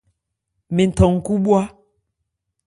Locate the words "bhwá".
1.43-1.61